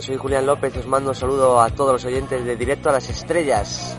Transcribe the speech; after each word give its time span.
Soy 0.00 0.16
Julián 0.16 0.46
López 0.46 0.76
os 0.76 0.86
mando 0.86 1.10
un 1.10 1.14
saludo 1.14 1.60
a 1.60 1.70
todos 1.70 1.92
los 1.92 2.04
oyentes 2.04 2.44
de 2.44 2.56
Directo 2.56 2.88
a 2.88 2.92
las 2.92 3.08
Estrellas. 3.08 3.98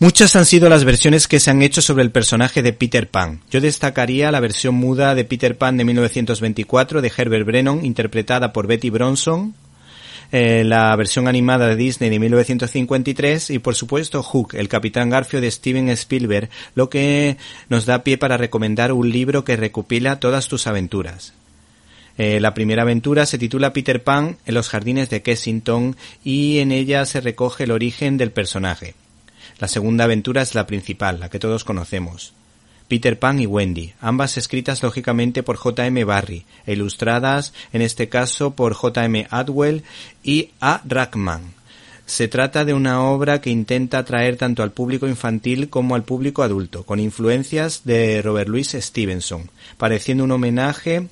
Muchas 0.00 0.36
han 0.36 0.46
sido 0.46 0.68
las 0.68 0.84
versiones 0.84 1.26
que 1.26 1.40
se 1.40 1.50
han 1.50 1.60
hecho 1.60 1.82
sobre 1.82 2.04
el 2.04 2.12
personaje 2.12 2.62
de 2.62 2.72
Peter 2.72 3.08
Pan. 3.08 3.40
Yo 3.50 3.60
destacaría 3.60 4.30
la 4.30 4.38
versión 4.38 4.76
muda 4.76 5.16
de 5.16 5.24
Peter 5.24 5.58
Pan 5.58 5.76
de 5.76 5.84
1924 5.84 7.02
de 7.02 7.12
Herbert 7.16 7.44
Brennan, 7.44 7.84
interpretada 7.84 8.52
por 8.52 8.68
Betty 8.68 8.90
Bronson, 8.90 9.56
eh, 10.30 10.62
la 10.64 10.94
versión 10.94 11.26
animada 11.26 11.66
de 11.66 11.74
Disney 11.74 12.10
de 12.10 12.20
1953 12.20 13.50
y 13.50 13.58
por 13.58 13.74
supuesto 13.74 14.22
Hook, 14.22 14.54
el 14.54 14.68
Capitán 14.68 15.10
Garfio 15.10 15.40
de 15.40 15.50
Steven 15.50 15.88
Spielberg, 15.88 16.48
lo 16.76 16.88
que 16.88 17.36
nos 17.68 17.84
da 17.84 18.04
pie 18.04 18.18
para 18.18 18.36
recomendar 18.36 18.92
un 18.92 19.10
libro 19.10 19.42
que 19.42 19.56
recopila 19.56 20.20
todas 20.20 20.46
tus 20.46 20.68
aventuras. 20.68 21.34
Eh, 22.18 22.38
la 22.38 22.54
primera 22.54 22.82
aventura 22.82 23.26
se 23.26 23.36
titula 23.36 23.72
Peter 23.72 24.00
Pan 24.04 24.36
en 24.46 24.54
los 24.54 24.68
jardines 24.68 25.10
de 25.10 25.22
Kensington 25.22 25.96
y 26.22 26.58
en 26.58 26.70
ella 26.70 27.04
se 27.04 27.20
recoge 27.20 27.64
el 27.64 27.72
origen 27.72 28.16
del 28.16 28.30
personaje. 28.30 28.94
La 29.58 29.68
segunda 29.68 30.04
aventura 30.04 30.42
es 30.42 30.54
la 30.54 30.66
principal, 30.66 31.20
la 31.20 31.28
que 31.28 31.38
todos 31.38 31.64
conocemos. 31.64 32.32
Peter 32.88 33.18
Pan 33.18 33.38
y 33.38 33.46
Wendy, 33.46 33.92
ambas 34.00 34.38
escritas 34.38 34.82
lógicamente 34.82 35.42
por 35.42 35.56
J.M. 35.56 36.04
Barry 36.04 36.46
e 36.66 36.72
ilustradas 36.72 37.52
en 37.72 37.82
este 37.82 38.08
caso 38.08 38.52
por 38.52 38.72
J.M. 38.72 39.26
Atwell 39.30 39.82
y 40.22 40.50
A. 40.60 40.80
Rackman. 40.86 41.58
Se 42.06 42.26
trata 42.26 42.64
de 42.64 42.72
una 42.72 43.02
obra 43.02 43.42
que 43.42 43.50
intenta 43.50 43.98
atraer 43.98 44.36
tanto 44.36 44.62
al 44.62 44.70
público 44.70 45.06
infantil 45.06 45.68
como 45.68 45.94
al 45.94 46.04
público 46.04 46.42
adulto, 46.42 46.84
con 46.84 47.00
influencias 47.00 47.82
de 47.84 48.22
Robert 48.22 48.48
Louis 48.48 48.70
Stevenson, 48.70 49.50
pareciendo 49.76 50.24
un 50.24 50.30
homenaje 50.30 51.08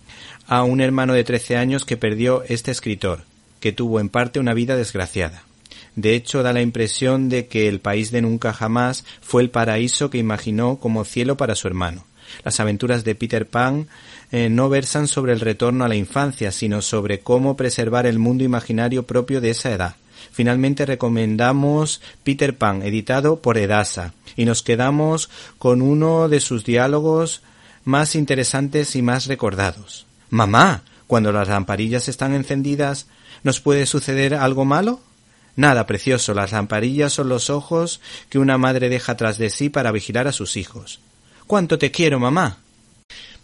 a 0.46 0.62
un 0.62 0.80
hermano 0.80 1.12
de 1.12 1.24
13 1.24 1.58
años 1.58 1.84
que 1.84 1.98
perdió 1.98 2.42
este 2.44 2.70
escritor, 2.70 3.24
que 3.60 3.72
tuvo 3.72 4.00
en 4.00 4.08
parte 4.08 4.40
una 4.40 4.54
vida 4.54 4.76
desgraciada. 4.76 5.45
De 5.96 6.14
hecho, 6.14 6.42
da 6.42 6.52
la 6.52 6.62
impresión 6.62 7.28
de 7.28 7.46
que 7.48 7.68
el 7.68 7.80
país 7.80 8.10
de 8.10 8.22
nunca 8.22 8.52
jamás 8.52 9.04
fue 9.20 9.42
el 9.42 9.50
paraíso 9.50 10.10
que 10.10 10.18
imaginó 10.18 10.78
como 10.78 11.04
cielo 11.04 11.36
para 11.36 11.54
su 11.54 11.66
hermano. 11.66 12.04
Las 12.44 12.60
aventuras 12.60 13.04
de 13.04 13.14
Peter 13.14 13.48
Pan 13.48 13.88
eh, 14.30 14.48
no 14.50 14.68
versan 14.68 15.08
sobre 15.08 15.32
el 15.32 15.40
retorno 15.40 15.84
a 15.84 15.88
la 15.88 15.96
infancia, 15.96 16.52
sino 16.52 16.82
sobre 16.82 17.20
cómo 17.20 17.56
preservar 17.56 18.06
el 18.06 18.18
mundo 18.18 18.44
imaginario 18.44 19.04
propio 19.06 19.40
de 19.40 19.50
esa 19.50 19.72
edad. 19.72 19.96
Finalmente 20.32 20.84
recomendamos 20.86 22.00
Peter 22.24 22.56
Pan, 22.56 22.82
editado 22.82 23.40
por 23.40 23.58
Edasa, 23.58 24.12
y 24.36 24.44
nos 24.44 24.62
quedamos 24.62 25.30
con 25.58 25.82
uno 25.82 26.28
de 26.28 26.40
sus 26.40 26.64
diálogos 26.64 27.42
más 27.84 28.14
interesantes 28.16 28.96
y 28.96 29.02
más 29.02 29.26
recordados. 29.26 30.06
Mamá, 30.28 30.82
cuando 31.06 31.32
las 31.32 31.48
lamparillas 31.48 32.08
están 32.08 32.34
encendidas, 32.34 33.06
¿nos 33.44 33.60
puede 33.60 33.86
suceder 33.86 34.34
algo 34.34 34.64
malo? 34.64 35.00
Nada, 35.56 35.86
precioso, 35.86 36.34
las 36.34 36.52
lamparillas 36.52 37.14
son 37.14 37.30
los 37.30 37.48
ojos 37.50 38.00
que 38.28 38.38
una 38.38 38.58
madre 38.58 38.88
deja 38.90 39.16
tras 39.16 39.38
de 39.38 39.50
sí 39.50 39.70
para 39.70 39.90
vigilar 39.90 40.28
a 40.28 40.32
sus 40.32 40.56
hijos. 40.56 41.00
¿Cuánto 41.46 41.78
te 41.78 41.90
quiero, 41.90 42.20
mamá? 42.20 42.58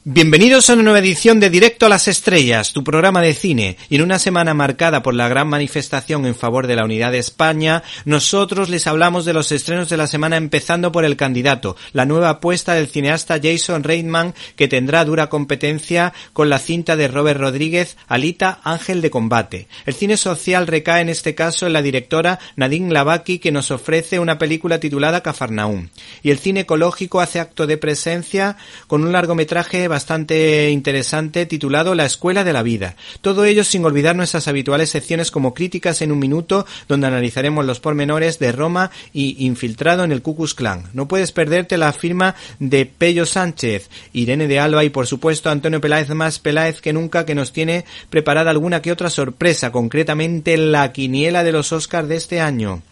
Bienvenidos 0.05 0.69
a 0.69 0.73
una 0.73 0.83
nueva 0.83 0.99
edición 0.99 1.39
de 1.39 1.49
Directo 1.49 1.87
a 1.87 1.89
las 1.89 2.09
Estrellas, 2.09 2.73
tu 2.73 2.83
programa 2.83 3.23
de 3.23 3.35
cine. 3.35 3.77
Y 3.89 3.95
en 3.95 4.03
una 4.03 4.19
semana 4.19 4.53
marcada 4.53 5.01
por 5.01 5.15
la 5.15 5.29
gran 5.29 5.47
manifestación 5.47 6.27
en 6.27 6.35
favor 6.35 6.67
de 6.67 6.75
la 6.75 6.85
unidad 6.85 7.13
de 7.13 7.19
España, 7.19 7.85
nosotros 8.05 8.69
les 8.69 8.89
hablamos 8.89 9.25
de 9.25 9.33
los 9.33 9.53
estrenos 9.53 9.89
de 9.89 9.97
la 9.97 10.09
semana 10.09 10.37
empezando 10.37 10.91
por 10.91 11.05
El 11.05 11.17
Candidato, 11.17 11.77
la 11.93 12.05
nueva 12.05 12.31
apuesta 12.31 12.75
del 12.75 12.89
cineasta 12.89 13.39
Jason 13.41 13.85
Reitman 13.85 14.35
que 14.57 14.67
tendrá 14.67 15.05
dura 15.05 15.29
competencia 15.29 16.13
con 16.33 16.51
la 16.51 16.59
cinta 16.59 16.97
de 16.97 17.07
Robert 17.07 17.39
Rodríguez, 17.39 17.97
Alita, 18.09 18.59
Ángel 18.65 19.03
de 19.03 19.11
Combate. 19.11 19.69
El 19.87 19.95
cine 19.95 20.17
social 20.17 20.67
recae 20.67 21.03
en 21.03 21.11
este 21.11 21.37
caso 21.37 21.69
en 21.69 21.75
la 21.75 21.83
directora 21.83 22.41
Nadine 22.57 22.93
Lavaki 22.93 23.39
que 23.39 23.53
nos 23.53 23.71
ofrece 23.71 24.19
una 24.19 24.37
película 24.37 24.81
titulada 24.81 25.21
Cafarnaum. 25.21 25.91
Y 26.25 26.33
el 26.33 26.41
cine 26.41 26.61
ecológico 26.63 27.21
hace 27.21 27.39
acto 27.39 27.69
de 27.69 27.77
presencia 27.77 28.57
con 28.89 29.05
un 29.05 29.13
largometraje 29.13 29.92
bastante 29.93 30.71
interesante 30.71 31.45
titulado 31.45 31.95
La 31.95 32.07
Escuela 32.07 32.45
de 32.45 32.55
la 32.55 32.63
Vida. 32.63 32.97
Todo 33.21 33.45
ello 33.45 33.63
sin 33.63 33.85
olvidar 33.85 34.17
nuestras 34.17 34.49
habituales 34.49 34.89
secciones 34.89 35.31
como 35.31 35.53
Críticas 35.53 36.01
en 36.01 36.13
un 36.13 36.19
Minuto, 36.19 36.65
donde 36.89 37.09
analizaremos 37.09 37.67
los 37.67 37.79
pormenores 37.79 38.39
de 38.39 38.53
Roma 38.53 38.91
y 39.13 39.45
Infiltrado 39.45 40.03
en 40.03 40.11
el 40.11 40.23
Cucus 40.23 40.55
Clan. 40.55 40.85
No 40.95 41.09
puedes 41.09 41.31
perderte 41.31 41.77
la 41.77 41.93
firma 41.93 42.35
de 42.59 42.87
Pello 42.87 43.27
Sánchez, 43.27 43.91
Irene 44.15 44.49
de 44.49 44.61
Alba 44.61 44.83
y 44.83 44.89
por 44.89 45.07
supuesto 45.07 45.51
Antonio 45.51 45.83
Peláez 45.83 46.09
más 46.09 46.39
Peláez 46.39 46.81
que 46.81 46.95
nunca 46.95 47.27
que 47.27 47.35
nos 47.35 47.53
tiene 47.53 47.85
preparada 48.09 48.51
alguna 48.51 48.81
que 48.81 48.93
otra 48.93 49.11
sorpresa, 49.11 49.73
concretamente 49.73 50.57
la 50.57 50.91
quiniela 50.93 51.45
de 51.45 51.53
los 51.53 51.71
Oscars 51.71 52.09
de 52.09 52.17
este 52.17 52.41
año. 52.41 52.83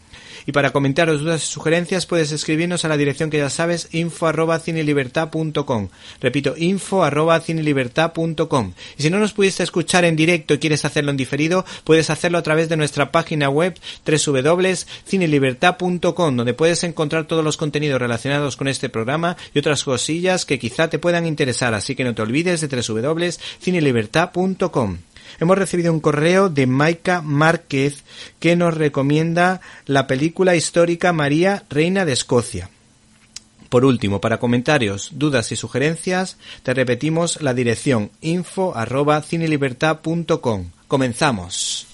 Y 0.47 0.53
para 0.53 0.71
comentar 0.71 0.91
comentar 0.91 1.21
dudas 1.21 1.45
y 1.45 1.47
sugerencias 1.47 2.06
puedes 2.06 2.33
escribirnos 2.33 2.84
a 2.84 2.89
la 2.89 2.97
dirección 2.97 3.31
que 3.31 3.39
ya 3.39 3.49
sabes, 3.49 3.91
info 3.93 4.27
arroba 4.27 4.59
cinelibertad.com. 4.59 5.89
Repito, 6.21 6.55
info 6.56 7.05
arroba 7.05 7.39
cinelibertad.com. 7.39 8.73
Y 8.99 9.03
si 9.03 9.11
no 9.11 9.21
nos 9.21 9.33
pudiste 9.33 9.62
escuchar 9.62 10.05
en 10.05 10.17
directo 10.17 10.55
y 10.55 10.59
quieres 10.59 10.84
hacerlo 10.84 11.12
en 11.12 11.17
diferido, 11.17 11.65
puedes 11.84 12.11
hacerlo 12.11 12.39
a 12.39 12.43
través 12.43 12.69
de 12.69 12.77
nuestra 12.77 13.12
página 13.12 13.51
web 13.51 13.78
www.cinelibertad.com, 14.05 16.37
donde 16.37 16.55
puedes 16.55 16.83
encontrar 16.83 17.27
todos 17.27 17.45
los 17.45 17.57
contenidos 17.57 18.01
relacionados 18.01 18.57
con 18.57 18.67
este 18.67 18.89
programa 18.89 19.37
y 19.55 19.61
otras 19.61 19.84
cosillas 19.84 20.45
que 20.45 20.59
quizá 20.59 20.91
te 20.91 20.99
puedan 20.99 21.25
interesar. 21.25 21.72
Así 21.75 21.95
que 21.95 22.03
no 22.05 22.17
te 22.17 22.22
olvides 22.22 22.61
de 22.62 22.69
www.cinelibertad.com. 22.69 25.09
Hemos 25.38 25.58
recibido 25.58 25.92
un 25.92 26.00
correo 26.00 26.48
de 26.48 26.66
Maika 26.66 27.22
Márquez 27.22 28.04
que 28.38 28.56
nos 28.56 28.74
recomienda 28.74 29.60
la 29.86 30.06
película 30.06 30.56
histórica 30.56 31.12
María, 31.12 31.64
Reina 31.70 32.04
de 32.04 32.12
Escocia. 32.12 32.70
Por 33.68 33.84
último, 33.84 34.20
para 34.20 34.38
comentarios, 34.38 35.10
dudas 35.12 35.52
y 35.52 35.56
sugerencias, 35.56 36.36
te 36.64 36.74
repetimos 36.74 37.41
la 37.41 37.54
dirección 37.54 38.10
info 38.20 38.76
arroba 38.76 39.22
cinelibertad.com. 39.22 40.70
Comenzamos. 40.88 41.90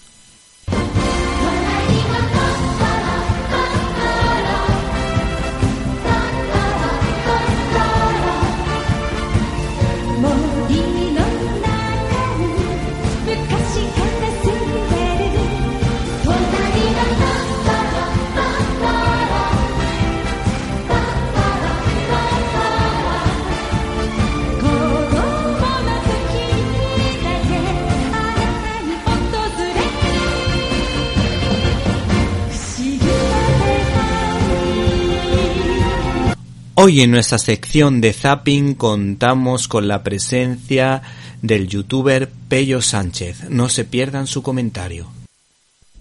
Hoy 36.78 37.00
en 37.00 37.10
nuestra 37.10 37.38
sección 37.38 38.02
de 38.02 38.12
Zapping 38.12 38.74
contamos 38.74 39.66
con 39.66 39.88
la 39.88 40.02
presencia 40.02 41.00
del 41.40 41.68
youtuber 41.68 42.30
Pello 42.50 42.82
Sánchez. 42.82 43.48
No 43.48 43.70
se 43.70 43.86
pierdan 43.86 44.26
su 44.26 44.42
comentario. 44.42 45.06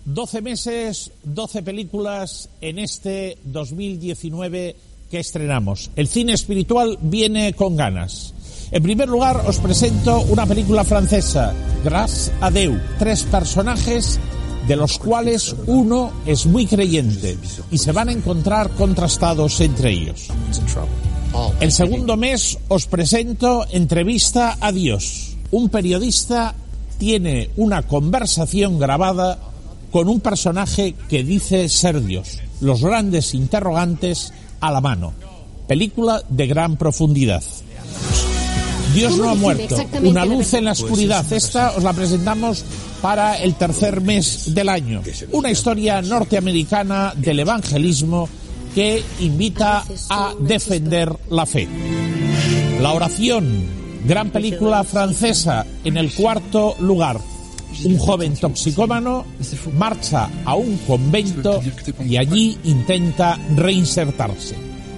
12 0.03 0.41
meses, 0.41 1.11
12 1.23 1.63
películas 1.63 2.49
en 2.59 2.79
este 2.79 3.37
2019 3.45 4.75
que 5.09 5.19
estrenamos. 5.19 5.91
El 5.95 6.09
cine 6.09 6.33
espiritual 6.33 6.97
viene 7.01 7.53
con 7.53 7.77
ganas. 7.77 8.33
En 8.69 8.83
primer 8.83 9.07
lugar, 9.07 9.45
os 9.47 9.59
presento 9.59 10.23
una 10.23 10.45
película 10.45 10.83
francesa, 10.83 11.53
Grâce 11.85 12.33
Dieu. 12.51 12.77
Tres 12.99 13.23
personajes 13.23 14.19
de 14.67 14.75
los 14.75 14.97
cuales 14.97 15.55
uno 15.67 16.11
es 16.25 16.45
muy 16.45 16.65
creyente 16.65 17.37
y 17.71 17.77
se 17.77 17.91
van 17.91 18.09
a 18.09 18.11
encontrar 18.11 18.71
contrastados 18.71 19.61
entre 19.61 19.91
ellos. 19.91 20.27
El 21.59 21.71
segundo 21.71 22.17
mes 22.17 22.57
os 22.67 22.87
presento 22.87 23.65
Entrevista 23.71 24.57
a 24.59 24.71
Dios. 24.71 25.35
Un 25.51 25.69
periodista 25.69 26.55
tiene 26.97 27.49
una 27.57 27.83
conversación 27.83 28.79
grabada 28.79 29.37
con 29.91 30.07
un 30.09 30.19
personaje 30.19 30.95
que 31.09 31.23
dice 31.23 31.69
ser 31.69 32.03
Dios. 32.03 32.39
Los 32.61 32.81
grandes 32.81 33.33
interrogantes 33.33 34.33
a 34.59 34.71
la 34.71 34.81
mano. 34.81 35.13
Película 35.67 36.23
de 36.29 36.47
gran 36.47 36.77
profundidad. 36.77 37.43
Dios 38.95 39.17
no 39.17 39.29
ha 39.29 39.35
muerto. 39.35 39.75
Una 40.03 40.25
luz 40.25 40.53
en 40.53 40.65
la 40.65 40.71
oscuridad. 40.71 41.31
Esta 41.31 41.71
os 41.71 41.83
la 41.83 41.93
presentamos 41.93 42.63
para 43.01 43.37
el 43.37 43.55
tercer 43.55 44.01
mes 44.01 44.55
del 44.55 44.69
año. 44.69 45.01
Una 45.31 45.51
historia 45.51 46.01
norteamericana 46.01 47.13
del 47.15 47.41
evangelismo 47.41 48.29
que 48.73 49.03
invita 49.19 49.83
a 50.09 50.33
defender 50.39 51.13
la 51.29 51.45
fe. 51.45 51.67
La 52.81 52.93
oración, 52.93 53.65
gran 54.05 54.29
película 54.29 54.83
francesa 54.83 55.65
en 55.83 55.97
el 55.97 56.13
cuarto 56.13 56.75
lugar. 56.79 57.19
Un 57.83 57.97
joven 57.97 58.35
toxicómano 58.37 59.25
marcha 59.77 60.29
a 60.45 60.55
un 60.55 60.77
convento 60.87 61.61
y 62.07 62.15
allí 62.15 62.57
intenta 62.63 63.37
reinsertarse. 63.55 64.74